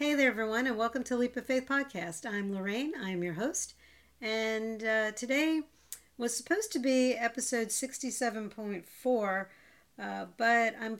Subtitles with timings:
[0.00, 2.24] Hey there, everyone, and welcome to Leap of Faith podcast.
[2.24, 3.74] I'm Lorraine, I'm your host,
[4.22, 5.60] and uh, today
[6.16, 9.46] was supposed to be episode 67.4,
[9.98, 10.96] uh, but I'm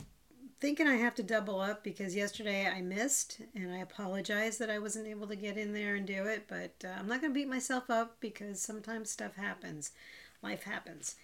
[0.60, 4.78] thinking I have to double up because yesterday I missed, and I apologize that I
[4.78, 7.40] wasn't able to get in there and do it, but uh, I'm not going to
[7.40, 9.92] beat myself up because sometimes stuff happens,
[10.42, 11.14] life happens.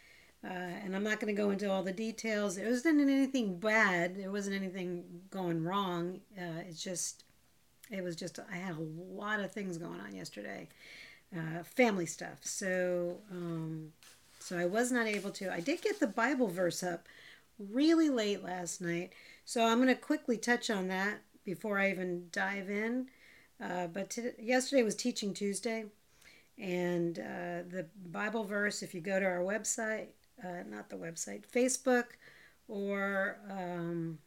[0.43, 2.57] Uh, and I'm not going to go into all the details.
[2.57, 4.17] It wasn't anything bad.
[4.17, 6.21] There wasn't anything going wrong.
[6.39, 7.25] Uh, it's just
[7.91, 10.69] it was just I had a lot of things going on yesterday,
[11.37, 12.39] uh, family stuff.
[12.43, 13.93] So um,
[14.39, 15.53] so I was not able to.
[15.53, 17.07] I did get the Bible verse up
[17.59, 19.13] really late last night,
[19.45, 23.07] so I'm going to quickly touch on that before I even dive in.
[23.63, 25.87] Uh, but today, yesterday was Teaching Tuesday,
[26.59, 28.83] and uh, the Bible verse.
[28.83, 30.09] If you go to our website,
[30.45, 32.05] uh, not the website, Facebook,
[32.69, 34.19] or um,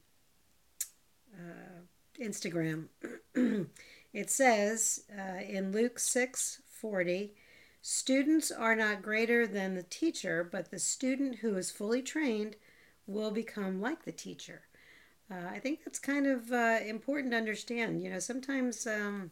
[1.36, 1.79] uh,
[2.22, 2.86] Instagram.
[4.14, 7.34] it says uh, in Luke 6 40,
[7.82, 12.56] students are not greater than the teacher, but the student who is fully trained
[13.08, 14.62] will become like the teacher.
[15.32, 18.02] Uh, I think that's kind of uh, important to understand.
[18.02, 19.32] You know, sometimes um,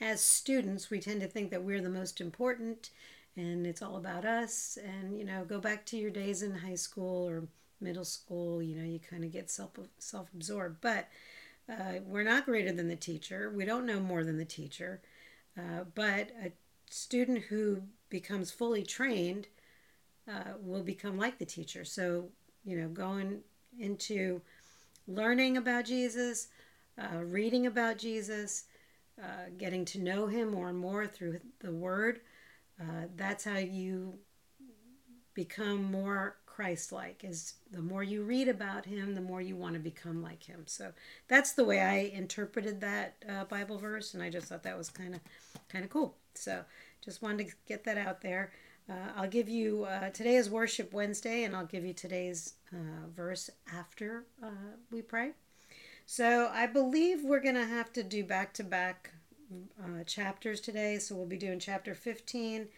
[0.00, 2.90] as students, we tend to think that we're the most important
[3.36, 4.78] and it's all about us.
[4.82, 7.44] And, you know, go back to your days in high school or
[7.84, 10.80] middle school, you know, you kind of get self self absorbed.
[10.80, 11.08] But
[11.70, 13.52] uh, we're not greater than the teacher.
[13.54, 15.00] We don't know more than the teacher.
[15.56, 16.52] Uh, but a
[16.90, 19.46] student who becomes fully trained
[20.28, 21.84] uh, will become like the teacher.
[21.84, 22.30] So,
[22.64, 23.40] you know, going
[23.78, 24.40] into
[25.06, 26.48] learning about Jesus,
[26.98, 28.64] uh, reading about Jesus,
[29.22, 32.20] uh, getting to know him more and more through the Word,
[32.80, 34.14] uh, that's how you
[35.34, 37.24] become more Christ-like.
[37.24, 40.62] Is the more you read about him, the more you want to become like him.
[40.66, 40.92] So
[41.26, 44.88] that's the way I interpreted that uh, Bible verse, and I just thought that was
[44.88, 45.20] kind of
[45.68, 46.16] kind of cool.
[46.34, 46.64] So
[47.04, 48.52] just wanted to get that out there.
[48.88, 53.08] Uh, I'll give you uh, today is Worship Wednesday, and I'll give you today's uh,
[53.16, 55.32] verse after uh, we pray.
[56.06, 59.10] So I believe we're going to have to do back to back
[60.06, 60.98] chapters today.
[60.98, 62.68] So we'll be doing chapter 15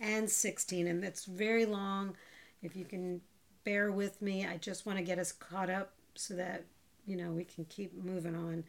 [0.00, 2.16] and 16, and that's very long
[2.62, 3.20] if you can
[3.64, 6.64] bear with me, I just want to get us caught up so that,
[7.06, 8.64] you know, we can keep moving on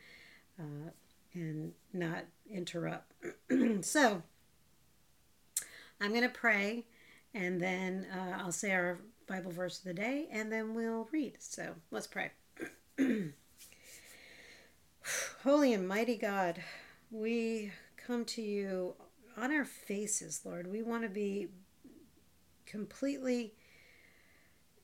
[0.60, 0.90] uh,
[1.34, 3.14] and not interrupt.
[3.82, 4.24] so,
[6.02, 6.86] I'm going to pray
[7.34, 11.38] and then uh, I'll say our Bible verse of the day and then we'll read.
[11.40, 12.32] So, let's pray.
[15.44, 16.62] Holy and mighty God,
[17.12, 18.96] we come to you
[19.38, 20.72] on our faces, Lord.
[20.72, 21.50] We want to be
[22.66, 23.54] completely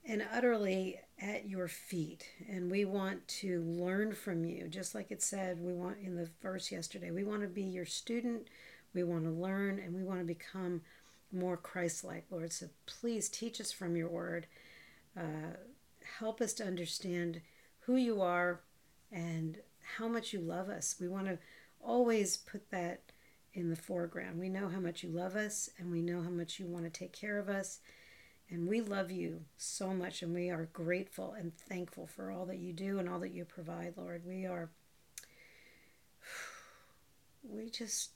[0.06, 2.26] and utterly at your feet.
[2.50, 4.68] And we want to learn from you.
[4.68, 7.86] Just like it said, we want in the verse yesterday, we want to be your
[7.86, 8.48] student,
[8.94, 10.82] we want to learn, and we want to become
[11.32, 12.52] more Christ like, Lord.
[12.52, 14.48] So please teach us from your word.
[15.16, 15.56] Uh,
[16.20, 17.42] help us to understand
[17.82, 18.62] who you are
[19.12, 19.58] and
[19.98, 20.96] how much you love us.
[21.00, 21.38] We want to
[21.80, 23.02] always put that
[23.54, 24.40] in the foreground.
[24.40, 26.90] We know how much you love us, and we know how much you want to
[26.90, 27.80] take care of us
[28.52, 32.60] and we love you so much, and we are grateful and thankful for all that
[32.60, 34.24] you do and all that you provide, Lord.
[34.28, 34.70] We are,
[37.50, 38.10] we just,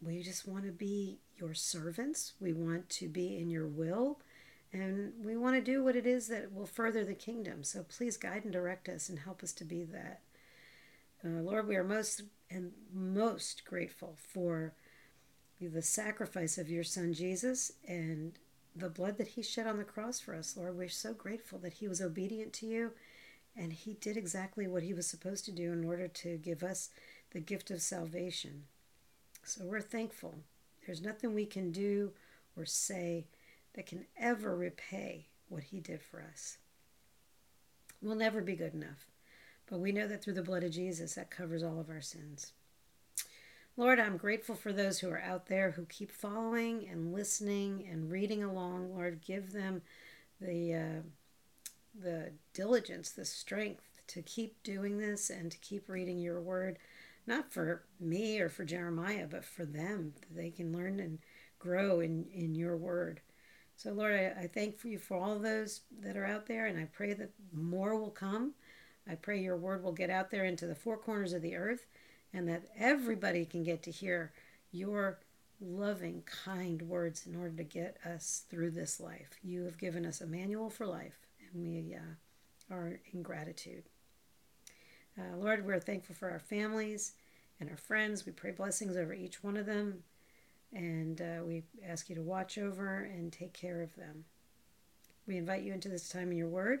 [0.00, 2.32] we just want to be your servants.
[2.40, 4.20] We want to be in your will,
[4.72, 7.62] and we want to do what it is that will further the kingdom.
[7.62, 10.22] So please guide and direct us and help us to be that.
[11.22, 14.72] Uh, Lord, we are most and most grateful for
[15.60, 18.38] the sacrifice of your son Jesus and
[18.78, 20.76] the blood that he shed on the cross for us, Lord.
[20.76, 22.92] We're so grateful that he was obedient to you
[23.56, 26.90] and he did exactly what he was supposed to do in order to give us
[27.32, 28.64] the gift of salvation.
[29.44, 30.36] So we're thankful.
[30.86, 32.12] There's nothing we can do
[32.56, 33.26] or say
[33.74, 36.58] that can ever repay what he did for us.
[38.00, 39.08] We'll never be good enough,
[39.68, 42.52] but we know that through the blood of Jesus, that covers all of our sins.
[43.78, 48.10] Lord, I'm grateful for those who are out there who keep following and listening and
[48.10, 48.92] reading along.
[48.92, 49.82] Lord, give them
[50.40, 51.02] the uh,
[51.94, 56.80] the diligence, the strength to keep doing this and to keep reading your word,
[57.24, 61.20] not for me or for Jeremiah, but for them, that they can learn and
[61.60, 63.20] grow in, in your word.
[63.76, 66.88] So, Lord, I, I thank you for all those that are out there, and I
[66.92, 68.54] pray that more will come.
[69.08, 71.86] I pray your word will get out there into the four corners of the earth
[72.32, 74.32] and that everybody can get to hear
[74.70, 75.18] your
[75.60, 79.38] loving, kind words in order to get us through this life.
[79.42, 83.84] You have given us a manual for life, and we uh, are in gratitude.
[85.18, 87.12] Uh, Lord, we're thankful for our families
[87.60, 88.24] and our friends.
[88.24, 90.04] We pray blessings over each one of them.
[90.72, 94.24] And uh, we ask you to watch over and take care of them.
[95.26, 96.80] We invite you into this time in your word.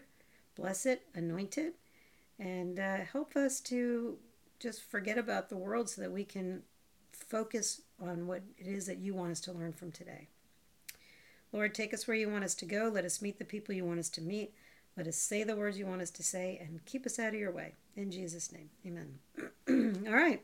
[0.56, 1.76] Bless it, anoint it,
[2.38, 4.18] and uh, help us to
[4.60, 6.62] just forget about the world so that we can
[7.12, 10.28] focus on what it is that you want us to learn from today.
[11.52, 12.90] Lord, take us where you want us to go.
[12.92, 14.52] Let us meet the people you want us to meet.
[14.96, 17.40] Let us say the words you want us to say and keep us out of
[17.40, 17.74] your way.
[17.96, 20.04] In Jesus' name, amen.
[20.08, 20.42] All right.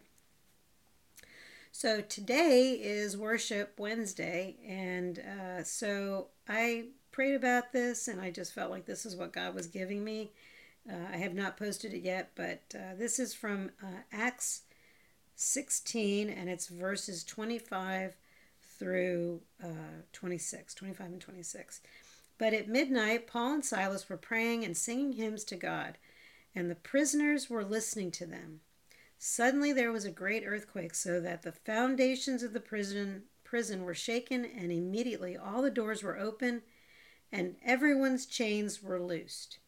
[1.72, 8.52] So today is Worship Wednesday, and uh, so I prayed about this and I just
[8.52, 10.32] felt like this is what God was giving me.
[10.88, 14.62] Uh, I have not posted it yet, but uh, this is from uh, Acts
[15.36, 18.16] 16, and it's verses 25
[18.78, 21.80] through uh, 26, 25 and 26.
[22.36, 25.96] But at midnight, Paul and Silas were praying and singing hymns to God,
[26.54, 28.60] and the prisoners were listening to them.
[29.18, 33.94] Suddenly there was a great earthquake, so that the foundations of the prison prison were
[33.94, 36.62] shaken, and immediately all the doors were open,
[37.30, 39.58] and everyone's chains were loosed.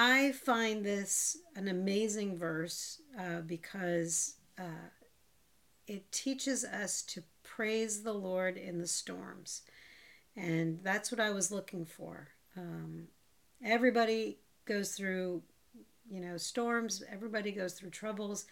[0.00, 4.92] I find this an amazing verse uh, because uh,
[5.88, 9.62] it teaches us to praise the Lord in the storms.
[10.36, 12.28] And that's what I was looking for.
[12.56, 13.08] Um,
[13.64, 15.42] everybody goes through,
[16.08, 18.46] you know, storms, everybody goes through troubles.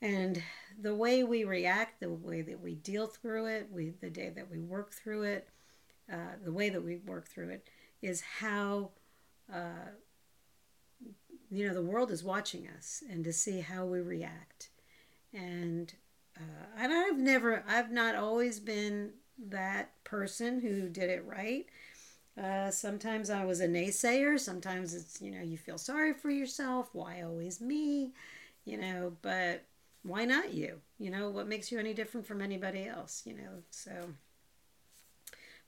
[0.00, 0.42] And
[0.80, 4.50] the way we react, the way that we deal through it, we, the day that
[4.50, 5.48] we work through it,
[6.10, 7.68] uh, the way that we work through it
[8.00, 8.92] is how,
[9.52, 9.90] uh,
[11.52, 14.70] you know, the world is watching us and to see how we react.
[15.34, 15.92] And
[16.34, 19.10] uh, and I've never, I've not always been
[19.48, 21.66] that person who did it right.
[22.42, 24.40] Uh, sometimes I was a naysayer.
[24.40, 26.88] Sometimes it's, you know, you feel sorry for yourself.
[26.94, 28.12] Why always me?
[28.64, 29.64] You know, but
[30.04, 30.80] why not you?
[30.98, 33.22] You know, what makes you any different from anybody else?
[33.26, 33.92] You know, so.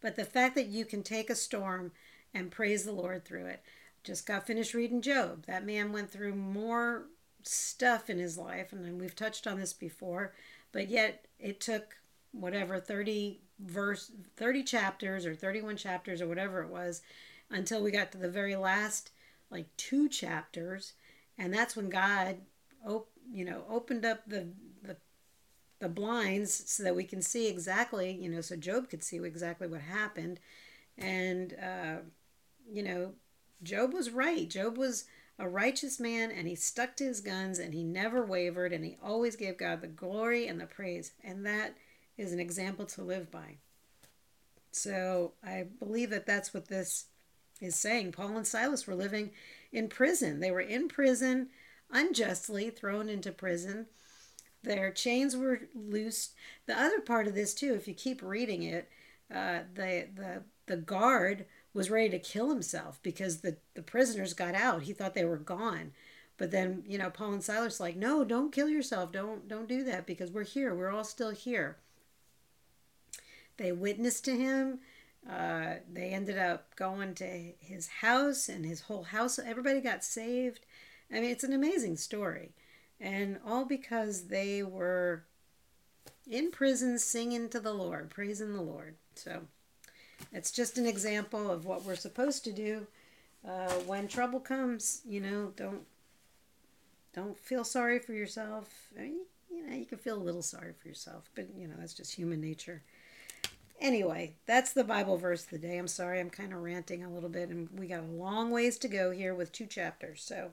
[0.00, 1.92] But the fact that you can take a storm
[2.32, 3.62] and praise the Lord through it.
[4.04, 5.46] Just got finished reading Job.
[5.46, 7.06] That man went through more
[7.42, 10.34] stuff in his life, and we've touched on this before,
[10.72, 11.96] but yet it took
[12.32, 17.02] whatever 30 verse 30 chapters or 31 chapters or whatever it was
[17.50, 19.12] until we got to the very last
[19.48, 20.94] like two chapters
[21.38, 22.38] and that's when god
[22.84, 24.48] op- you know opened up the,
[24.82, 24.96] the
[25.78, 29.68] the blinds so that we can see exactly you know so job could see exactly
[29.68, 30.40] what happened
[30.98, 31.96] and uh,
[32.68, 33.12] you know
[33.64, 35.05] job was right job was
[35.38, 38.96] a righteous man and he stuck to his guns and he never wavered and he
[39.02, 41.12] always gave God the glory and the praise.
[41.25, 41.76] And that
[42.16, 43.56] is an example to live by.
[44.70, 47.06] So I believe that that's what this
[47.61, 48.12] is saying.
[48.12, 49.31] Paul and Silas were living
[49.72, 50.40] in prison.
[50.40, 51.49] They were in prison,
[51.90, 53.87] unjustly thrown into prison.
[54.62, 56.34] Their chains were loosed.
[56.67, 58.88] The other part of this too, if you keep reading it,
[59.32, 64.54] uh, the the the guard was ready to kill himself because the, the prisoners got
[64.54, 64.84] out.
[64.84, 65.92] He thought they were gone.
[66.36, 69.12] But then, you know, Paul and Silas like, no, don't kill yourself.
[69.12, 70.74] Don't don't do that because we're here.
[70.74, 71.76] We're all still here.
[73.56, 74.80] They witnessed to him.
[75.28, 79.38] Uh, they ended up going to his house and his whole house.
[79.38, 80.60] Everybody got saved.
[81.10, 82.52] I mean, it's an amazing story.
[83.00, 85.24] And all because they were
[86.28, 88.96] in prison singing to the Lord, praising the Lord.
[89.14, 89.43] So
[90.32, 92.86] it's just an example of what we're supposed to do
[93.46, 95.02] uh, when trouble comes.
[95.06, 95.82] You know, don't
[97.14, 98.88] don't feel sorry for yourself.
[98.98, 101.74] I mean, you know, you can feel a little sorry for yourself, but you know
[101.78, 102.82] that's just human nature.
[103.81, 105.78] Anyway, that's the Bible verse of the day.
[105.78, 108.78] I'm sorry, I'm kind of ranting a little bit, and we got a long ways
[108.78, 110.22] to go here with two chapters.
[110.22, 110.52] So,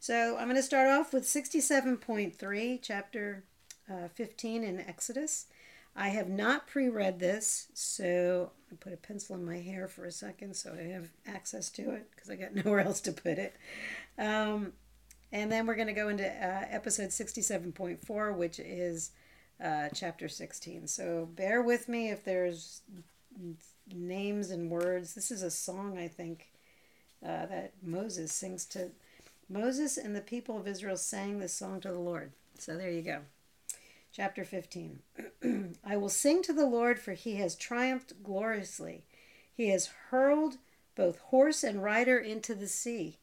[0.00, 3.44] so I'm going to start off with 67.3, chapter
[3.90, 5.46] uh, 15 in Exodus.
[5.94, 10.06] I have not pre read this, so I put a pencil in my hair for
[10.06, 13.38] a second so I have access to it because I got nowhere else to put
[13.38, 13.54] it.
[14.18, 14.72] Um,
[15.30, 19.12] and then we're going to go into uh, episode 67.4, which is
[19.62, 20.86] uh, chapter 16.
[20.86, 22.82] So bear with me if there's
[23.94, 25.14] names and words.
[25.14, 26.48] This is a song, I think,
[27.24, 28.90] uh, that Moses sings to.
[29.48, 32.32] Moses and the people of Israel sang this song to the Lord.
[32.58, 33.20] So there you go.
[34.14, 35.00] Chapter 15
[35.84, 39.04] I will sing to the Lord, for he has triumphed gloriously.
[39.54, 40.58] He has hurled
[40.94, 43.16] both horse and rider into the sea.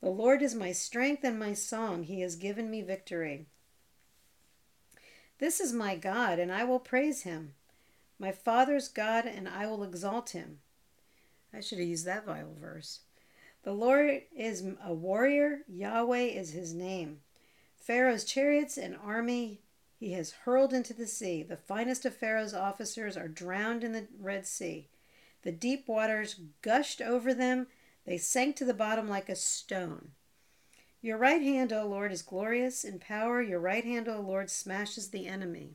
[0.00, 2.04] The Lord is my strength and my song.
[2.04, 3.46] He has given me victory.
[5.40, 7.54] This is my God, and I will praise him.
[8.16, 10.60] My father's God, and I will exalt him.
[11.52, 13.00] I should have used that Bible verse.
[13.64, 17.22] The Lord is a warrior, Yahweh is his name.
[17.76, 19.62] Pharaoh's chariots and army
[19.98, 21.42] he has hurled into the sea.
[21.42, 24.88] The finest of Pharaoh's officers are drowned in the Red Sea.
[25.42, 27.66] The deep waters gushed over them,
[28.06, 30.12] they sank to the bottom like a stone.
[31.00, 33.42] Your right hand, O Lord, is glorious in power.
[33.42, 35.74] Your right hand, O Lord, smashes the enemy.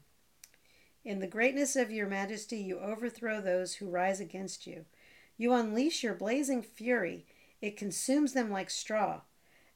[1.06, 4.86] In the greatness of your majesty, you overthrow those who rise against you.
[5.38, 7.26] You unleash your blazing fury,
[7.62, 9.22] it consumes them like straw.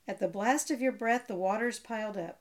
[0.07, 2.39] At the blast of your breath, the waters piled up.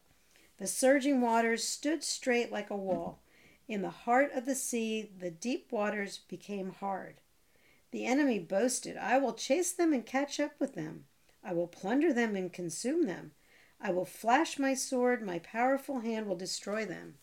[0.59, 3.21] The surging waters stood straight like a wall.
[3.69, 7.17] In the heart of the sea, the deep waters became hard.
[7.91, 11.05] The enemy boasted, I will chase them and catch up with them.
[11.45, 13.33] I will plunder them and consume them.
[13.81, 17.17] I will flash my sword, my powerful hand will destroy them.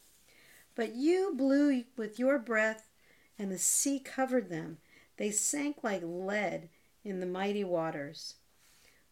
[0.75, 2.89] But you blew with your breath,
[3.37, 4.77] and the sea covered them.
[5.17, 6.69] They sank like lead
[7.03, 8.35] in the mighty waters.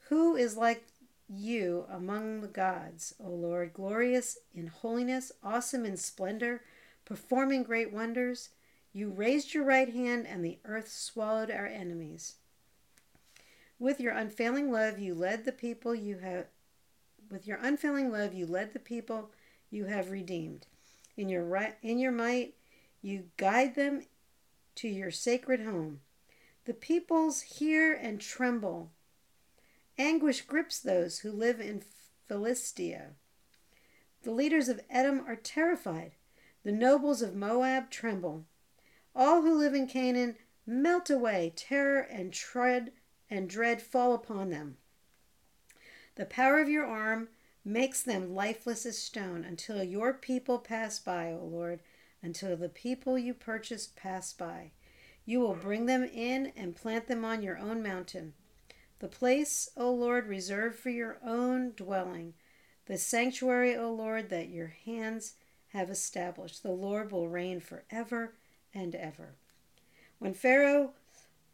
[0.09, 0.85] Who is like
[1.33, 6.61] you among the gods, O Lord, glorious in holiness, awesome in splendor,
[7.05, 8.49] performing great wonders?
[8.93, 12.35] You raised your right hand, and the earth swallowed our enemies.
[13.79, 16.47] With your unfailing love, you led the people you have.
[17.29, 19.31] With your unfailing love, you led the people
[19.69, 20.67] you have redeemed.
[21.15, 22.55] In your right, in your might,
[23.01, 24.05] you guide them
[24.75, 26.01] to your sacred home.
[26.65, 28.91] The peoples hear and tremble.
[30.01, 31.83] Anguish grips those who live in
[32.27, 33.11] Philistia.
[34.23, 36.13] The leaders of Edom are terrified.
[36.63, 38.45] The nobles of Moab tremble.
[39.15, 41.53] All who live in Canaan melt away.
[41.55, 42.93] Terror and tread
[43.29, 44.77] and dread fall upon them.
[46.15, 47.29] The power of your arm
[47.63, 51.83] makes them lifeless as stone until your people pass by, O Lord,
[52.23, 54.71] until the people you purchased pass by.
[55.25, 58.33] You will bring them in and plant them on your own mountain.
[59.01, 62.35] The place, O Lord, reserved for your own dwelling,
[62.85, 65.33] the sanctuary, O Lord, that your hands
[65.69, 66.61] have established.
[66.61, 68.35] The Lord will reign forever
[68.75, 69.33] and ever.
[70.19, 70.93] When Pharaoh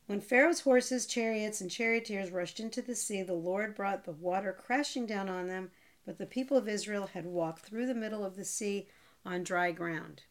[0.08, 4.52] when Pharaoh's horses, chariots, and charioteers rushed into the sea, the Lord brought the water
[4.52, 5.72] crashing down on them,
[6.06, 8.88] but the people of Israel had walked through the middle of the sea
[9.26, 10.24] on dry ground.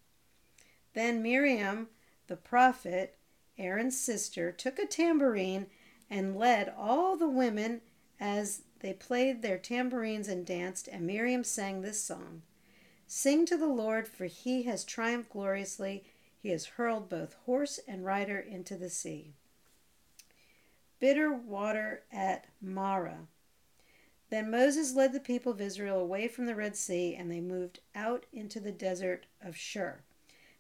[0.93, 1.89] Then Miriam,
[2.27, 3.17] the prophet,
[3.57, 5.67] Aaron's sister, took a tambourine
[6.11, 7.81] and led all the women
[8.21, 12.43] as they played their tambourines and danced, and Miriam sang this song
[13.07, 16.05] Sing to the Lord, for he has triumphed gloriously.
[16.43, 19.35] He has hurled both horse and rider into the sea
[20.99, 23.27] bitter water at Marah.
[24.31, 27.81] Then Moses led the people of Israel away from the Red Sea, and they moved
[27.95, 30.01] out into the desert of Shur.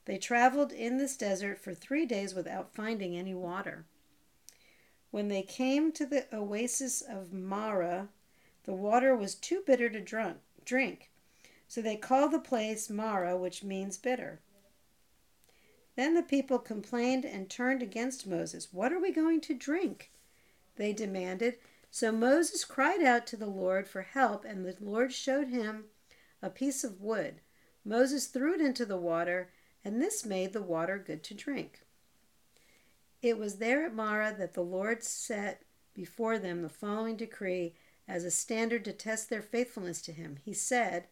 [0.04, 3.86] They traveled in this desert for three days without finding any water.
[5.16, 8.10] When they came to the oasis of Marah,
[8.64, 11.10] the water was too bitter to drink.
[11.66, 14.40] So they called the place Marah, which means bitter.
[15.94, 18.74] Then the people complained and turned against Moses.
[18.74, 20.10] What are we going to drink?
[20.76, 21.56] they demanded.
[21.90, 25.86] So Moses cried out to the Lord for help, and the Lord showed him
[26.42, 27.40] a piece of wood.
[27.86, 29.50] Moses threw it into the water,
[29.82, 31.85] and this made the water good to drink.
[33.26, 35.62] It was there at Marah that the Lord set
[35.94, 37.74] before them the following decree
[38.06, 40.36] as a standard to test their faithfulness to him.
[40.44, 41.08] He said,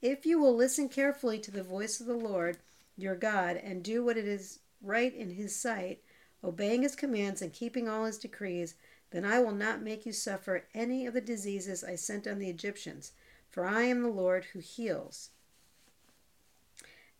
[0.00, 2.56] If you will listen carefully to the voice of the Lord
[2.96, 6.02] your God and do what it is right in his sight,
[6.42, 8.74] obeying his commands and keeping all his decrees,
[9.12, 12.50] then I will not make you suffer any of the diseases I sent on the
[12.50, 13.12] Egyptians,
[13.48, 15.30] for I am the Lord who heals.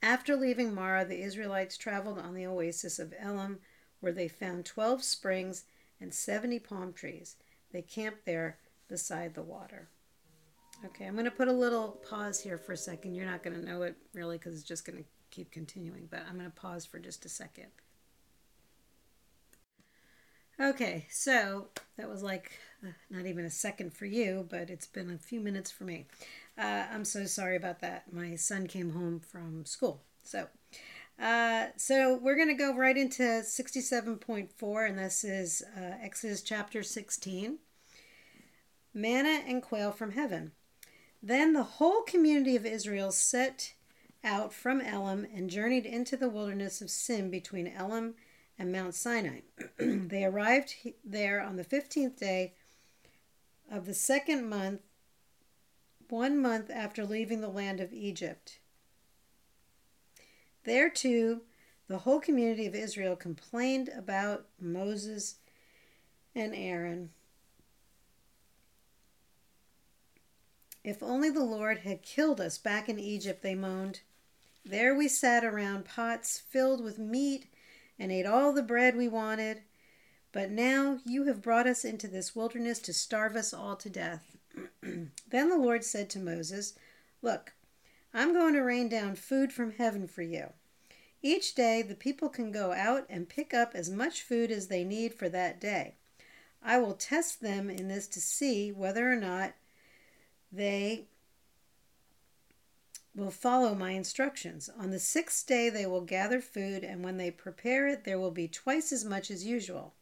[0.02, 3.60] After leaving Marah, the Israelites traveled on the oasis of Elim,
[4.02, 5.64] where they found twelve springs
[5.98, 7.36] and seventy palm trees.
[7.72, 9.88] They camped there beside the water.
[10.84, 13.14] Okay, I'm going to put a little pause here for a second.
[13.14, 16.24] You're not going to know it really because it's just going to keep continuing, but
[16.28, 17.68] I'm going to pause for just a second.
[20.60, 22.52] Okay, so that was like
[22.84, 26.06] uh, not even a second for you, but it's been a few minutes for me.
[26.58, 28.12] Uh, I'm so sorry about that.
[28.12, 30.02] My son came home from school.
[30.24, 30.48] So,
[31.20, 36.82] uh, so we're going to go right into 67.4, and this is uh, Exodus chapter
[36.82, 37.58] 16
[38.94, 40.52] Manna and quail from heaven.
[41.22, 43.74] Then the whole community of Israel set
[44.24, 48.14] out from Elim and journeyed into the wilderness of Sin between Elim
[48.58, 49.40] and Mount Sinai.
[49.78, 52.54] they arrived there on the 15th day
[53.70, 54.82] of the second month,
[56.08, 58.58] one month after leaving the land of Egypt.
[60.64, 61.42] There too,
[61.88, 65.36] the whole community of Israel complained about Moses
[66.34, 67.10] and Aaron.
[70.84, 74.00] If only the Lord had killed us back in Egypt, they moaned.
[74.64, 77.46] There we sat around pots filled with meat
[77.98, 79.62] and ate all the bread we wanted.
[80.32, 84.36] But now you have brought us into this wilderness to starve us all to death.
[84.82, 86.74] then the Lord said to Moses,
[87.20, 87.52] Look,
[88.14, 90.52] I'm going to rain down food from heaven for you.
[91.22, 94.84] Each day the people can go out and pick up as much food as they
[94.84, 95.94] need for that day.
[96.62, 99.54] I will test them in this to see whether or not
[100.50, 101.06] they
[103.14, 104.70] will follow my instructions.
[104.78, 108.30] On the sixth day they will gather food, and when they prepare it, there will
[108.30, 109.94] be twice as much as usual.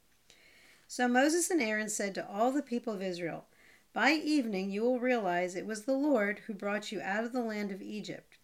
[0.87, 3.47] So Moses and Aaron said to all the people of Israel,
[3.93, 7.43] By evening you will realize it was the Lord who brought you out of the
[7.43, 8.39] land of Egypt.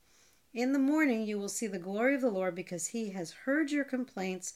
[0.53, 3.71] In the morning you will see the glory of the Lord because he has heard
[3.71, 4.55] your complaints,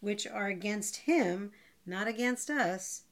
[0.00, 1.52] which are against him,
[1.86, 3.04] not against us.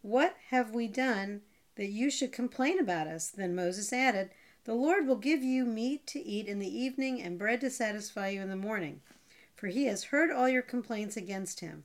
[0.00, 1.42] What have we done
[1.76, 3.28] that you should complain about us?
[3.30, 4.30] Then Moses added,
[4.64, 8.28] The Lord will give you meat to eat in the evening and bread to satisfy
[8.28, 9.02] you in the morning,
[9.54, 11.84] for he has heard all your complaints against him.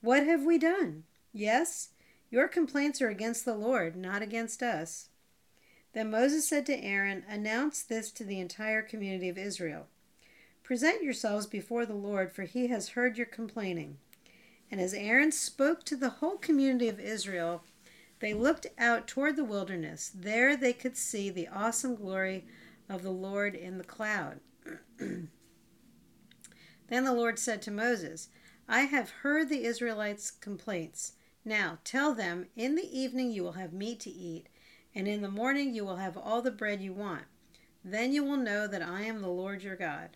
[0.00, 1.04] What have we done?
[1.34, 1.89] Yes,
[2.30, 5.08] your complaints are against the Lord, not against us.
[5.92, 9.88] Then Moses said to Aaron, Announce this to the entire community of Israel.
[10.62, 13.98] Present yourselves before the Lord, for he has heard your complaining.
[14.70, 17.64] And as Aaron spoke to the whole community of Israel,
[18.20, 20.12] they looked out toward the wilderness.
[20.14, 22.44] There they could see the awesome glory
[22.88, 24.38] of the Lord in the cloud.
[24.98, 25.28] then
[26.88, 28.28] the Lord said to Moses,
[28.68, 31.14] I have heard the Israelites' complaints.
[31.50, 34.46] Now tell them, in the evening you will have meat to eat,
[34.94, 37.24] and in the morning you will have all the bread you want.
[37.84, 40.10] Then you will know that I am the Lord your God.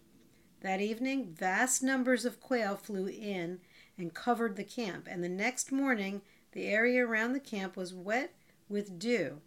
[0.61, 3.59] That evening, vast numbers of quail flew in
[3.99, 6.23] and covered the camp, and the next morning
[6.53, 8.33] the area around the camp was wet
[8.69, 9.41] with dew.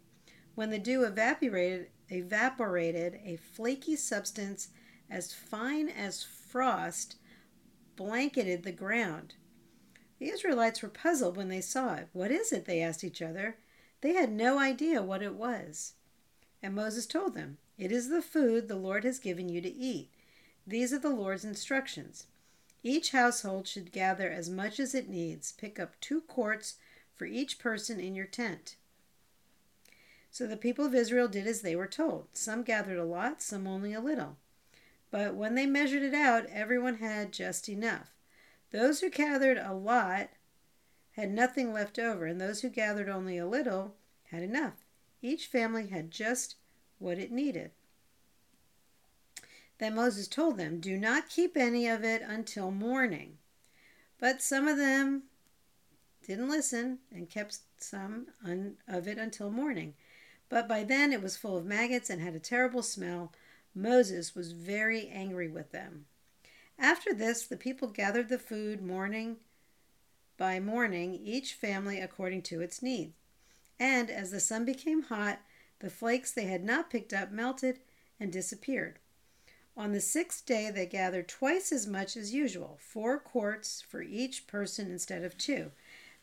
[0.54, 4.68] When the dew evaporated, evaporated, a flaky substance
[5.08, 7.16] as fine as frost
[7.96, 9.36] blanketed the ground.
[10.18, 12.08] The Israelites were puzzled when they saw it.
[12.12, 12.64] What is it?
[12.64, 13.56] they asked each other.
[14.00, 15.94] They had no idea what it was.
[16.62, 20.10] And Moses told them, It is the food the Lord has given you to eat.
[20.66, 22.26] These are the Lord's instructions.
[22.82, 25.52] Each household should gather as much as it needs.
[25.52, 26.74] Pick up two quarts
[27.14, 28.76] for each person in your tent.
[30.30, 32.26] So the people of Israel did as they were told.
[32.32, 34.36] Some gathered a lot, some only a little.
[35.10, 38.17] But when they measured it out, everyone had just enough.
[38.70, 40.30] Those who gathered a lot
[41.12, 43.96] had nothing left over, and those who gathered only a little
[44.30, 44.84] had enough.
[45.22, 46.56] Each family had just
[46.98, 47.70] what it needed.
[49.78, 53.38] Then Moses told them, Do not keep any of it until morning.
[54.18, 55.24] But some of them
[56.26, 58.26] didn't listen and kept some
[58.88, 59.94] of it until morning.
[60.48, 63.32] But by then it was full of maggots and had a terrible smell.
[63.74, 66.06] Moses was very angry with them.
[66.78, 69.38] After this, the people gathered the food morning
[70.36, 73.12] by morning, each family according to its need.
[73.80, 75.40] And as the sun became hot,
[75.80, 77.80] the flakes they had not picked up melted
[78.20, 78.98] and disappeared.
[79.76, 84.46] On the sixth day, they gathered twice as much as usual, four quarts for each
[84.46, 85.70] person instead of two.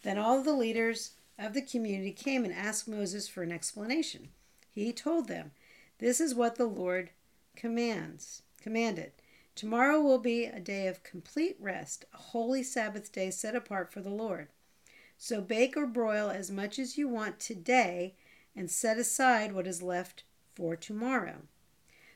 [0.04, 4.30] Then all the leaders of the community came and asked Moses for an explanation.
[4.70, 5.52] He told them,
[6.00, 7.12] This is what the Lord
[7.56, 9.14] commands, commanded.
[9.56, 14.02] Tomorrow will be a day of complete rest, a holy Sabbath day set apart for
[14.02, 14.50] the Lord.
[15.18, 18.16] So bake or broil as much as you want today
[18.54, 20.24] and set aside what is left
[20.56, 21.44] for tomorrow.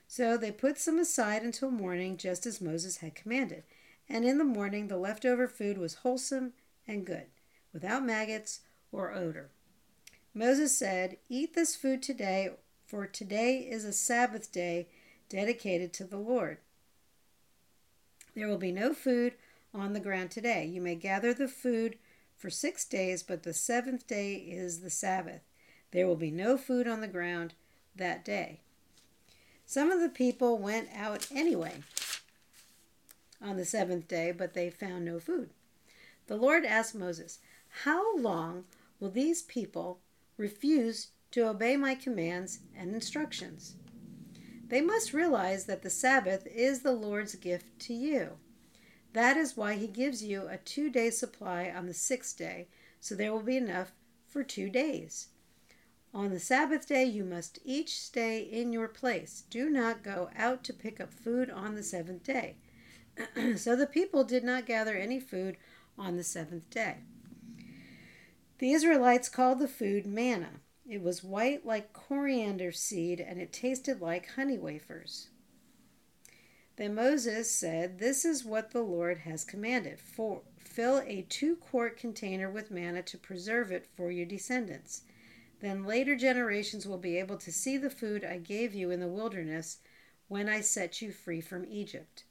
[0.05, 3.63] So they put some aside until morning, just as Moses had commanded.
[4.09, 6.53] And in the morning, the leftover food was wholesome
[6.87, 7.27] and good,
[7.71, 9.51] without maggots or odor.
[10.33, 12.49] Moses said, Eat this food today,
[12.85, 14.87] for today is a Sabbath day
[15.29, 16.57] dedicated to the Lord.
[18.35, 19.33] There will be no food
[19.73, 20.65] on the ground today.
[20.65, 21.97] You may gather the food
[22.37, 25.41] for six days, but the seventh day is the Sabbath.
[25.91, 27.53] There will be no food on the ground
[27.95, 28.61] that day.
[29.65, 31.83] Some of the people went out anyway
[33.41, 35.49] on the seventh day, but they found no food.
[36.27, 37.39] The Lord asked Moses,
[37.83, 38.65] How long
[38.99, 39.99] will these people
[40.37, 43.75] refuse to obey my commands and instructions?
[44.69, 48.37] They must realize that the Sabbath is the Lord's gift to you.
[49.13, 52.67] That is why He gives you a two day supply on the sixth day,
[52.99, 53.91] so there will be enough
[54.27, 55.29] for two days.
[56.13, 59.43] On the Sabbath day, you must each stay in your place.
[59.49, 62.55] Do not go out to pick up food on the seventh day.
[63.55, 65.57] so the people did not gather any food
[65.97, 66.97] on the seventh day.
[68.59, 70.61] The Israelites called the food manna.
[70.89, 75.29] It was white like coriander seed, and it tasted like honey wafers.
[76.77, 79.99] Then Moses said, This is what the Lord has commanded.
[79.99, 85.03] For, fill a two quart container with manna to preserve it for your descendants.
[85.59, 89.07] Then later generations will be able to see the food I gave you in the
[89.07, 89.77] wilderness
[90.27, 92.23] when I set you free from Egypt.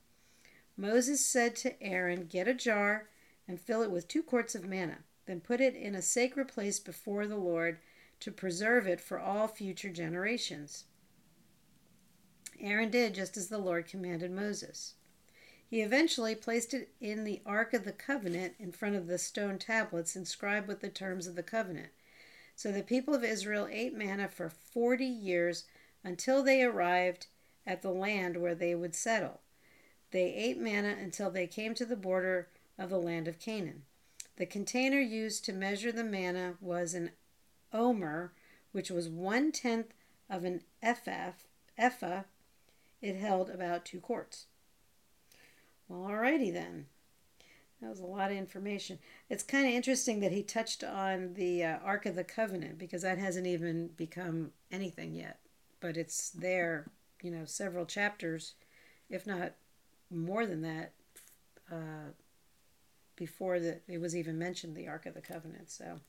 [0.77, 3.09] Moses said to Aaron, Get a jar
[3.47, 4.99] and fill it with two quarts of manna.
[5.27, 7.79] Then put it in a sacred place before the Lord
[8.21, 10.85] to preserve it for all future generations.
[12.61, 14.95] Aaron did just as the Lord commanded Moses.
[15.69, 19.59] He eventually placed it in the Ark of the Covenant in front of the stone
[19.59, 21.91] tablets inscribed with the terms of the covenant.
[22.57, 25.65] So the people of Israel ate manna for 40 years
[26.03, 27.27] until they arrived
[27.67, 29.41] at the land where they would settle.
[30.11, 33.83] They ate manna until they came to the border of the land of Canaan.
[34.37, 37.11] The container used to measure the manna was an
[37.73, 38.33] omer,
[38.73, 39.95] which was one tenth
[40.29, 41.33] of an ephah.
[43.01, 44.47] It held about two quarts.
[45.89, 46.87] Well, alrighty then.
[47.81, 48.99] That was a lot of information.
[49.31, 53.03] It's kind of interesting that he touched on the uh, Ark of the Covenant because
[53.03, 55.39] that hasn't even become anything yet.
[55.81, 56.91] But it's there,
[57.23, 58.55] you know, several chapters,
[59.09, 59.53] if not
[60.11, 60.93] more than that,
[61.71, 62.11] uh,
[63.15, 65.71] before the, it was even mentioned, the Ark of the Covenant.
[65.71, 66.01] So,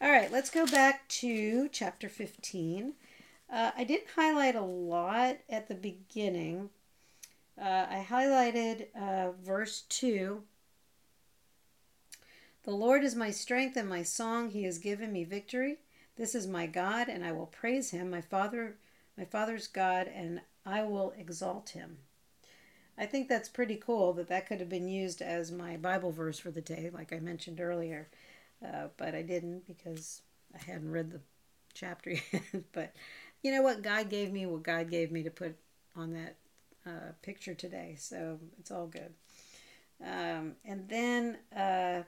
[0.00, 2.94] all right, let's go back to chapter 15.
[3.52, 6.70] Uh, I didn't highlight a lot at the beginning.
[7.60, 10.42] Uh, I highlighted uh, verse 2
[12.64, 14.48] the Lord is my strength and my song.
[14.48, 15.76] He has given me victory.
[16.16, 18.76] This is my God, and I will praise him, my Father,
[19.18, 21.98] my Father's God, and I will exalt him.
[22.96, 26.38] I think that's pretty cool that that could have been used as my Bible verse
[26.38, 28.08] for the day, like I mentioned earlier.
[28.64, 30.22] Uh, but I didn't because
[30.54, 31.20] I hadn't read the
[31.74, 32.42] chapter yet.
[32.72, 32.94] but
[33.42, 33.82] you know what?
[33.82, 35.56] God gave me what God gave me to put
[35.96, 36.36] on that
[36.86, 37.96] uh, picture today.
[37.98, 39.12] So it's all good.
[40.02, 42.02] Um, and then uh,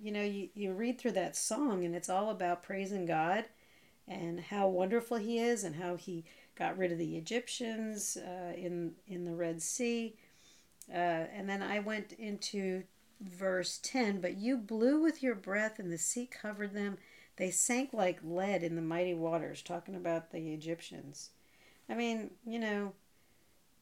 [0.00, 3.44] you know, you, you read through that song and it's all about praising God
[4.06, 8.92] and how wonderful He is and how He got rid of the Egyptians uh, in,
[9.06, 10.16] in the Red Sea.
[10.92, 12.82] Uh, and then I went into
[13.20, 16.98] verse 10 But you blew with your breath, and the sea covered them.
[17.36, 21.30] They sank like lead in the mighty waters, talking about the Egyptians.
[21.88, 22.92] I mean, you know,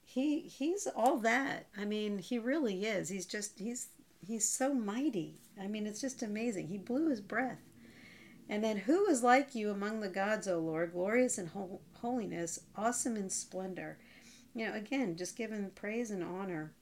[0.03, 1.67] he he's all that.
[1.77, 3.09] I mean, he really is.
[3.09, 3.87] He's just he's
[4.25, 5.35] he's so mighty.
[5.59, 6.67] I mean, it's just amazing.
[6.67, 7.59] He blew his breath.
[8.47, 11.51] And then, who is like you among the gods, O Lord, glorious in
[11.93, 13.99] holiness, awesome in splendor?
[14.55, 16.73] You know, again, just giving praise and honor.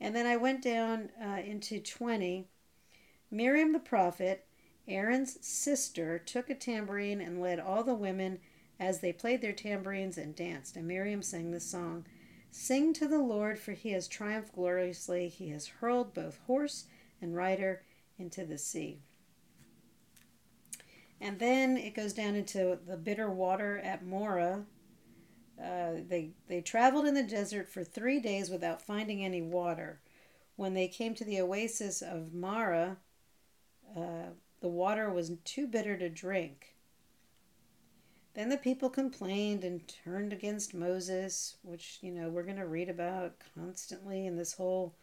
[0.00, 2.46] And then I went down uh, into 20.
[3.30, 4.46] Miriam the prophet,
[4.86, 8.38] Aaron's sister, took a tambourine and led all the women
[8.78, 10.76] as they played their tambourines and danced.
[10.76, 12.04] And Miriam sang this song
[12.50, 15.28] Sing to the Lord, for he has triumphed gloriously.
[15.28, 16.84] He has hurled both horse
[17.20, 17.82] and rider
[18.18, 19.00] into the sea.
[21.20, 24.64] And then it goes down into the bitter water at Marah.
[25.62, 30.00] Uh, they, they traveled in the desert for three days without finding any water.
[30.56, 32.98] When they came to the oasis of Marah,
[33.96, 36.74] uh, the water was too bitter to drink.
[38.34, 42.90] Then the people complained and turned against Moses, which, you know, we're going to read
[42.90, 44.94] about constantly in this whole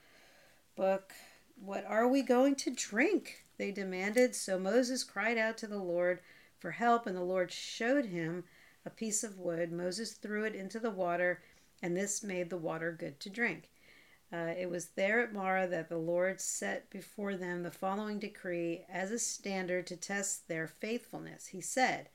[0.76, 1.13] book.
[1.56, 3.46] What are we going to drink?
[3.58, 4.36] They demanded.
[4.36, 6.20] So Moses cried out to the Lord
[6.60, 8.44] for help, and the Lord showed him
[8.86, 9.72] a piece of wood.
[9.72, 11.41] Moses threw it into the water,
[11.82, 13.69] and this made the water good to drink.
[14.32, 18.86] Uh, it was there at Marah that the Lord set before them the following decree
[18.89, 21.48] as a standard to test their faithfulness.
[21.48, 22.10] He said,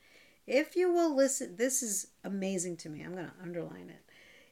[0.49, 3.03] if you will listen, this is amazing to me.
[3.03, 4.03] I'm going to underline it.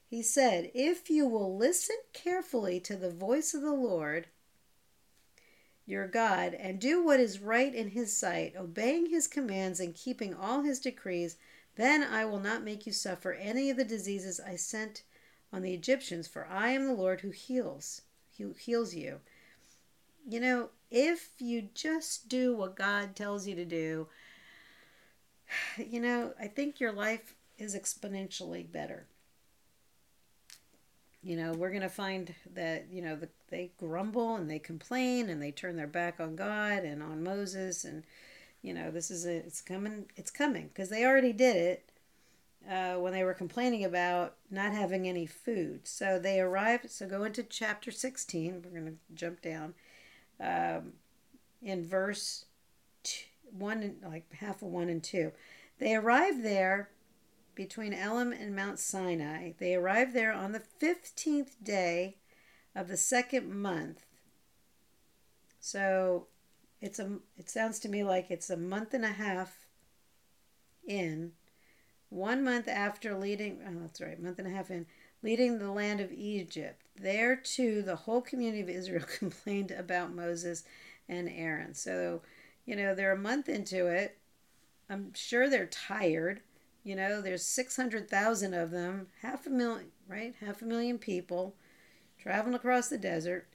[0.06, 4.28] He said, If you will listen carefully to the voice of the Lord
[5.88, 10.36] your God and do what is right in his sight, obeying his commands and keeping
[10.36, 11.38] all his decrees,
[11.78, 15.04] then I will not make you suffer any of the diseases I sent
[15.54, 18.02] on the Egyptians, for I am the Lord who heals,
[18.38, 19.20] who heals you.
[20.28, 24.08] You know, if you just do what God tells you to do,
[25.78, 29.06] you know, I think your life is exponentially better.
[31.24, 35.30] You know, we're going to find that, you know, the, they grumble and they complain
[35.30, 37.84] and they turn their back on God and on Moses.
[37.84, 38.04] And,
[38.62, 41.90] you know, this is a, it's coming, it's coming because they already did it
[42.70, 45.88] uh, when they were complaining about not having any food.
[45.88, 48.64] So they arrived, so go into chapter 16.
[48.64, 49.74] We're going to jump down
[50.40, 50.94] um,
[51.62, 52.46] in verse
[53.52, 55.32] one and like half of one and two.
[55.80, 56.90] They arrived there
[57.56, 59.54] between Elim and Mount Sinai.
[59.58, 62.18] They arrived there on the 15th day
[62.76, 64.06] of the second month.
[65.60, 66.28] So
[66.82, 69.66] it's a it sounds to me like it's a month and a half
[70.88, 71.32] in
[72.10, 74.86] one month after leading oh that's right month and a half in
[75.24, 76.82] leading the land of egypt.
[76.96, 80.64] There too the whole community of israel complained about moses
[81.10, 81.74] and aaron.
[81.74, 82.22] So
[82.66, 84.18] you know they're a month into it.
[84.90, 86.42] I'm sure they're tired.
[86.84, 90.36] You know there's 600000 of them half a million right?
[90.40, 91.56] Half a million people
[92.20, 93.48] traveling across the desert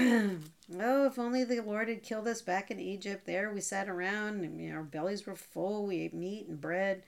[0.80, 3.26] oh, if only the Lord had killed us back in Egypt.
[3.26, 5.86] There we sat around and you know, our bellies were full.
[5.86, 7.02] We ate meat and bread.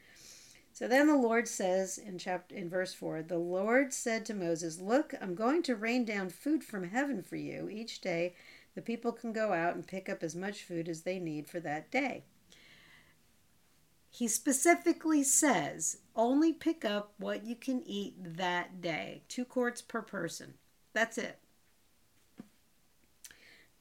[0.74, 4.78] So then the Lord says in chapter in verse 4, the Lord said to Moses,
[4.78, 8.34] "Look, I'm going to rain down food from heaven for you each day.
[8.74, 11.60] The people can go out and pick up as much food as they need for
[11.60, 12.24] that day."
[14.10, 19.22] He specifically says, "Only pick up what you can eat that day.
[19.28, 20.54] 2 quarts per person.
[20.92, 21.41] That's it."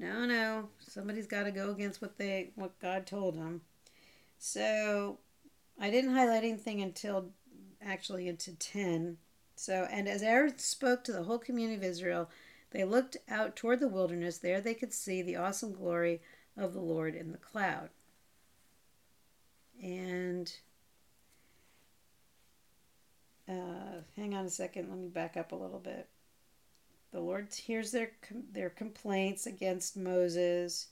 [0.02, 3.62] No, no, somebody's got to go against what they what God told them.
[4.40, 5.20] So
[5.80, 7.30] I didn't highlight anything until
[7.80, 9.18] actually into 10.
[9.56, 12.32] So, and as Aaron spoke to the whole community of Israel,
[12.72, 14.40] they looked out toward the wilderness.
[14.40, 16.20] There they could see the awesome glory
[16.58, 17.90] of the Lord in the cloud.
[19.84, 20.52] And
[23.48, 26.08] uh, hang on a second, let me back up a little bit.
[27.12, 28.12] The Lord hears their
[28.52, 30.88] their complaints against Moses,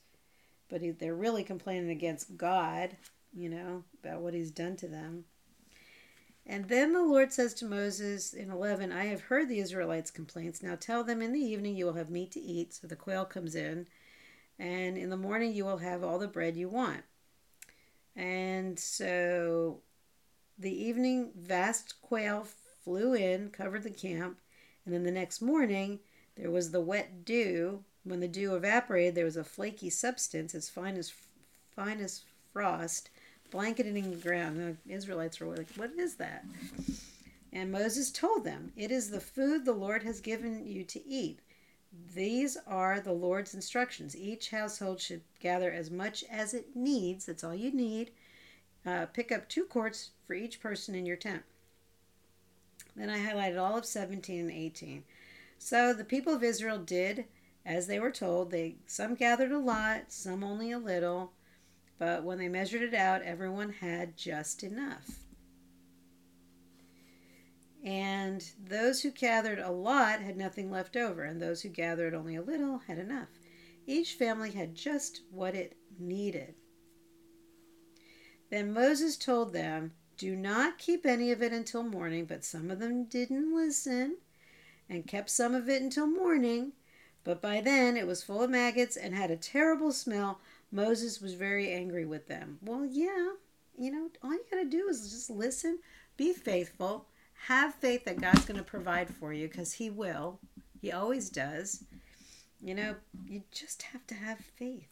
[0.68, 2.96] but he, they're really complaining against God,
[3.32, 5.24] you know, about what he's done to them.
[6.46, 10.62] And then the Lord says to Moses in 11, I have heard the Israelites' complaints.
[10.62, 12.74] Now tell them in the evening you will have meat to eat.
[12.74, 13.86] So the quail comes in.
[14.58, 17.02] And in the morning you will have all the bread you want.
[18.16, 19.80] And so
[20.58, 22.46] the evening, vast quail
[22.82, 24.40] flew in, covered the camp.
[24.84, 26.00] And then the next morning,
[26.36, 27.84] there was the wet dew.
[28.04, 31.12] When the dew evaporated, there was a flaky substance as fine as
[31.74, 33.10] fine as frost,
[33.50, 34.58] blanketing the ground.
[34.58, 36.44] And the Israelites were like, "What is that?"
[37.52, 41.40] And Moses told them, "It is the food the Lord has given you to eat.
[42.14, 44.16] These are the Lord's instructions.
[44.16, 47.26] Each household should gather as much as it needs.
[47.26, 48.12] That's all you need.
[48.86, 51.42] Uh, pick up two quarts for each person in your tent."
[52.96, 55.04] Then I highlighted all of 17 and 18.
[55.62, 57.26] So the people of Israel did
[57.66, 58.50] as they were told.
[58.50, 61.34] They some gathered a lot, some only a little,
[61.98, 65.18] but when they measured it out, everyone had just enough.
[67.84, 72.36] And those who gathered a lot had nothing left over, and those who gathered only
[72.36, 73.28] a little had enough.
[73.86, 76.54] Each family had just what it needed.
[78.50, 82.78] Then Moses told them, Do not keep any of it until morning, but some of
[82.78, 84.16] them didn't listen
[84.90, 86.72] and kept some of it until morning,
[87.22, 90.40] but by then it was full of maggots and had a terrible smell.
[90.72, 92.58] Moses was very angry with them.
[92.60, 93.30] Well, yeah,
[93.78, 95.78] you know, all you got to do is just listen,
[96.16, 97.06] be faithful,
[97.46, 100.40] have faith that God's going to provide for you because He will.
[100.82, 101.84] He always does.
[102.60, 104.88] You know, you just have to have faith.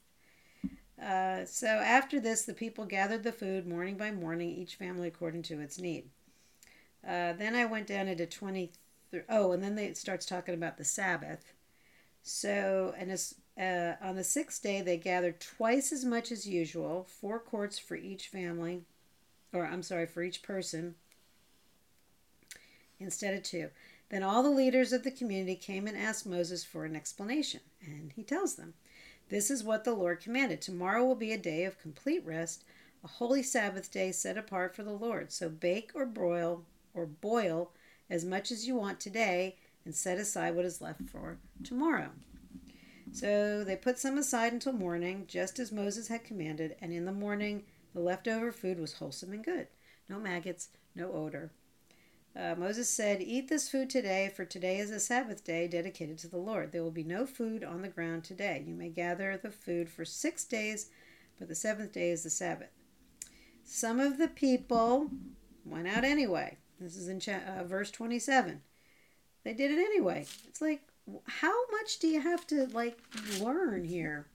[1.03, 5.43] Uh, so after this, the people gathered the food morning by morning, each family according
[5.43, 6.05] to its need.
[7.07, 8.71] Uh, then I went down into 23
[9.29, 11.53] oh, and then they, it starts talking about the Sabbath.
[12.23, 17.07] So, and as, uh, on the sixth day, they gathered twice as much as usual,
[17.09, 18.83] four quarts for each family,
[19.53, 20.95] or I'm sorry, for each person,
[23.01, 23.71] instead of two.
[24.11, 28.13] Then all the leaders of the community came and asked Moses for an explanation, and
[28.15, 28.75] he tells them,
[29.29, 30.61] This is what the Lord commanded.
[30.61, 32.65] Tomorrow will be a day of complete rest,
[33.05, 35.31] a holy Sabbath day set apart for the Lord.
[35.31, 37.71] So bake or broil or boil
[38.11, 42.11] as much as you want today and set aside what is left for tomorrow.
[43.13, 47.13] So they put some aside until morning, just as Moses had commanded, and in the
[47.13, 49.69] morning the leftover food was wholesome and good.
[50.09, 51.51] No maggots, no odor.
[52.37, 56.29] Uh, Moses said, Eat this food today, for today is a Sabbath day dedicated to
[56.29, 56.71] the Lord.
[56.71, 58.63] There will be no food on the ground today.
[58.67, 60.91] You may gather the food for six days,
[61.39, 62.71] but the seventh day is the Sabbath.
[63.65, 65.11] Some of the people
[65.65, 66.59] went out anyway.
[66.81, 68.63] This is in cha- uh, verse 27.
[69.45, 70.27] They did it anyway.
[70.47, 70.83] It's like,
[71.27, 72.99] how much do you have to like
[73.41, 74.27] learn here?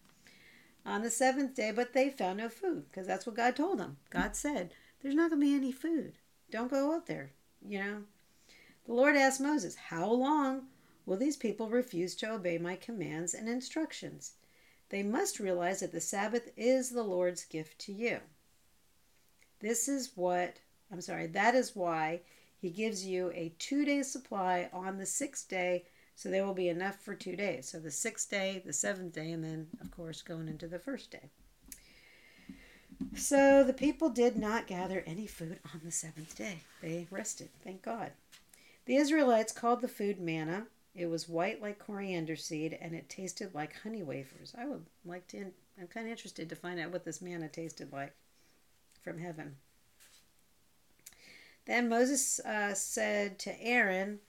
[0.85, 3.97] On the seventh day, but they found no food because that's what God told them.
[4.09, 6.17] God said, There's not going to be any food.
[6.51, 7.31] Don't go out there.
[7.65, 8.03] You know?
[8.85, 10.63] The Lord asked Moses, How long
[11.05, 14.33] will these people refuse to obey my commands and instructions?
[14.89, 18.19] They must realize that the Sabbath is the Lord's gift to you.
[19.59, 20.57] This is what,
[20.93, 22.21] I'm sorry, that is why
[22.61, 26.69] he gives you a two day supply on the sixth day, so there will be
[26.69, 27.67] enough for two days.
[27.67, 31.09] So the sixth day, the seventh day, and then, of course, going into the first
[31.09, 31.31] day.
[33.15, 36.59] So the people did not gather any food on the seventh day.
[36.81, 38.11] They rested, thank God.
[38.85, 40.67] The Israelites called the food manna.
[40.95, 44.53] It was white like coriander seed and it tasted like honey wafers.
[44.55, 45.47] I would like to,
[45.79, 48.13] I'm kind of interested to find out what this manna tasted like
[49.01, 49.55] from heaven.
[51.65, 54.19] Then Moses uh, said to Aaron,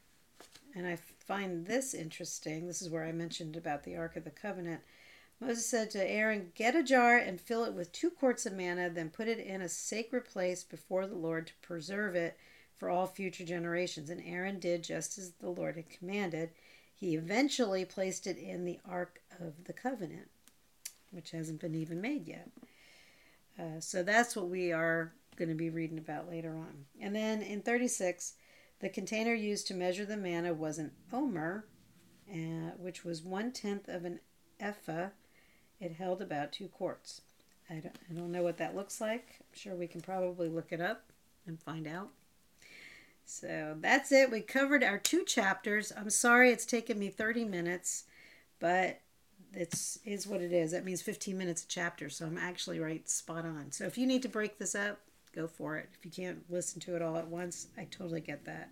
[0.74, 2.66] and I find this interesting.
[2.66, 4.82] This is where I mentioned about the Ark of the Covenant.
[5.40, 8.88] Moses said to Aaron, Get a jar and fill it with two quarts of manna,
[8.88, 12.38] then put it in a sacred place before the Lord to preserve it
[12.76, 14.10] for all future generations.
[14.10, 16.50] And Aaron did just as the Lord had commanded.
[16.94, 20.30] He eventually placed it in the Ark of the Covenant,
[21.10, 22.48] which hasn't been even made yet.
[23.58, 26.86] Uh, so that's what we are going to be reading about later on.
[27.00, 28.34] And then in 36,
[28.80, 31.66] the container used to measure the manna was an omer,
[32.30, 34.20] uh, which was one tenth of an
[34.60, 35.08] ephah.
[35.80, 37.22] It held about two quarts.
[37.68, 39.36] I don't, I don't know what that looks like.
[39.40, 41.10] I'm sure we can probably look it up
[41.46, 42.10] and find out.
[43.24, 44.30] So that's it.
[44.30, 45.92] We covered our two chapters.
[45.96, 48.04] I'm sorry it's taken me 30 minutes,
[48.60, 49.00] but
[49.52, 50.72] it's is what it is.
[50.72, 53.72] That means 15 minutes a chapter, so I'm actually right spot on.
[53.72, 55.00] So if you need to break this up,
[55.34, 55.88] go for it.
[55.98, 58.70] If you can't listen to it all at once, I totally get that.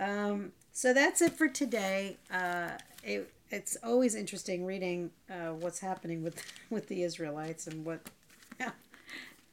[0.00, 2.18] Um, so that's it for today.
[2.32, 2.70] Uh,
[3.02, 8.00] it, it's always interesting reading uh, what's happening with with the Israelites and what
[8.60, 8.72] yeah,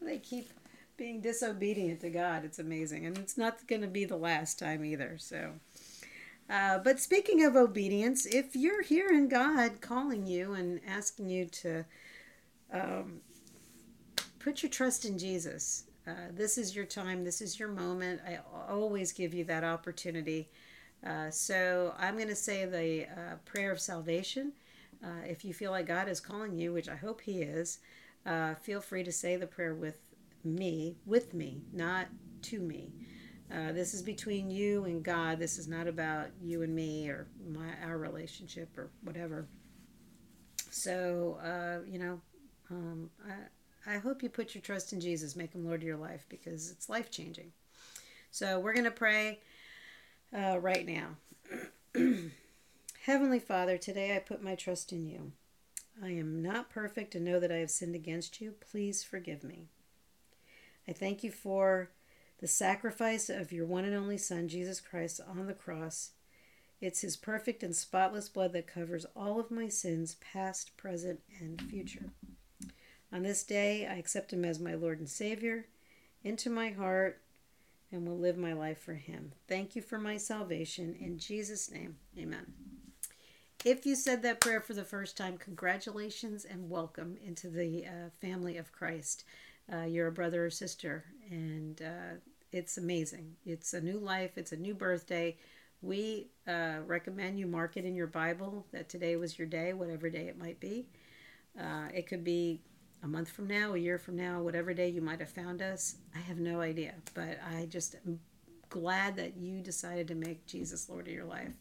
[0.02, 0.50] they keep
[0.98, 2.46] being disobedient to God.
[2.46, 5.18] It's amazing, and it's not going to be the last time either.
[5.18, 5.52] So.
[6.48, 11.86] Uh, but speaking of obedience, if you're hearing God calling you and asking you to
[12.72, 13.22] um,
[14.38, 18.22] put your trust in Jesus, uh, this is your time, this is your moment.
[18.28, 18.40] I
[18.70, 20.50] always give you that opportunity.
[21.06, 24.54] Uh, so I'm going to say the uh, prayer of salvation.
[25.04, 27.80] Uh, if you feel like God is calling you, which I hope He is,
[28.26, 30.00] uh, feel free to say the prayer with
[30.44, 32.08] me, with me, not
[32.44, 32.92] to me.
[33.50, 35.40] This is between you and God.
[35.40, 39.48] This is not about you and me or my our relationship or whatever.
[40.72, 41.40] So
[41.88, 42.20] you know,
[42.70, 43.34] um, I
[43.88, 46.72] I hope you put your trust in Jesus, make Him Lord of your life because
[46.72, 47.52] it's life changing.
[48.32, 49.40] So we're gonna pray
[50.36, 51.18] uh, right now.
[53.04, 55.32] Heavenly Father, today I put my trust in you.
[56.04, 58.56] I am not perfect and know that I have sinned against you.
[58.72, 59.68] Please forgive me.
[60.88, 61.92] I thank you for
[62.40, 66.12] the sacrifice of your one and only Son, Jesus Christ, on the cross.
[66.82, 71.62] It's his perfect and spotless blood that covers all of my sins, past, present, and
[71.62, 72.12] future.
[73.16, 75.68] On this day, I accept him as my Lord and Savior
[76.26, 77.22] into my heart
[77.90, 79.32] and will live my life for him.
[79.48, 80.98] Thank you for my salvation.
[81.00, 82.46] In Jesus' name, amen.
[83.64, 88.10] If you said that prayer for the first time, congratulations and welcome into the uh,
[88.20, 89.24] family of Christ
[89.72, 92.18] uh, you're a brother or sister, and uh,
[92.52, 93.34] it's amazing.
[93.46, 94.32] It's a new life.
[94.36, 95.38] It's a new birthday.
[95.82, 100.10] We uh, recommend you mark it in your Bible that today was your day, whatever
[100.10, 100.86] day it might be.
[101.58, 102.60] Uh, it could be
[103.06, 105.98] a month from now, a year from now, whatever day you might have found us.
[106.16, 108.20] I have no idea, but I just am
[108.70, 111.54] glad that you decided to make Jesus Lord of your life.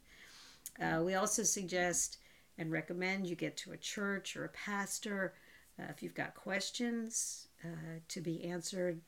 [0.81, 2.17] Uh, we also suggest
[2.57, 5.35] and recommend you get to a church or a pastor.
[5.79, 9.01] Uh, if you've got questions, uh, to be answered.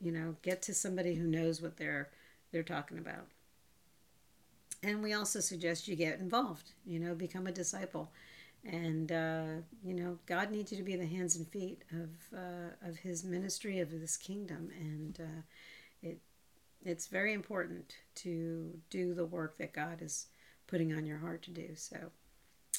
[0.00, 2.08] You know, get to somebody who knows what they're
[2.52, 3.26] they're talking about.
[4.82, 6.72] And we also suggest you get involved.
[6.86, 8.10] You know, become a disciple,
[8.64, 9.44] and uh,
[9.82, 13.24] you know, God needs you to be the hands and feet of uh, of His
[13.24, 15.42] ministry of this kingdom, and uh,
[16.02, 16.18] it
[16.82, 20.26] it's very important to do the work that God is
[20.66, 21.70] putting on your heart to do.
[21.74, 21.96] So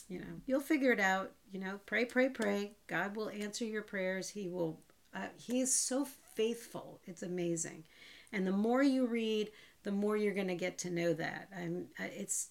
[0.08, 3.82] you know you'll figure it out you know pray pray pray god will answer your
[3.82, 4.80] prayers he will
[5.14, 6.06] uh, he is so
[6.36, 7.00] faithful.
[7.06, 7.84] It's amazing.
[8.32, 9.52] And the more you read,
[9.84, 11.50] the more you're going to get to know that.
[11.56, 12.50] I'm, uh, it's,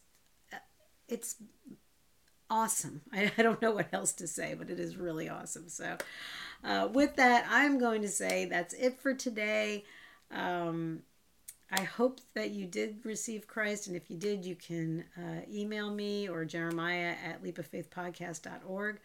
[0.52, 0.58] uh,
[1.08, 1.36] it's
[2.50, 3.02] awesome.
[3.12, 5.68] I, I, don't know what else to say, but it is really awesome.
[5.68, 5.96] So,
[6.62, 9.84] uh, with that, I'm going to say that's it for today.
[10.30, 11.02] Um,
[11.72, 15.90] I hope that you did receive Christ, and if you did, you can uh, email
[15.90, 18.98] me or Jeremiah at leapoffaithpodcast.org.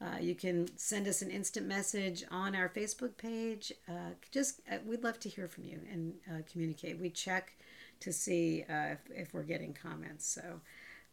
[0.00, 3.72] Uh, you can send us an instant message on our Facebook page.
[3.88, 6.98] Uh, just uh, we'd love to hear from you and uh, communicate.
[6.98, 7.54] We check
[8.00, 10.26] to see uh, if, if we're getting comments.
[10.26, 10.60] So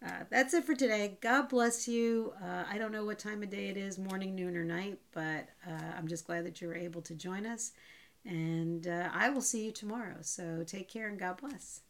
[0.05, 1.17] uh, that's it for today.
[1.21, 2.33] God bless you.
[2.41, 5.49] I don't know what time of day it is, morning, noon, or night, but
[5.97, 7.73] I'm just glad that you were able to join us.
[8.25, 10.17] And uh, I will see you tomorrow.
[10.21, 11.81] So take care and God bless.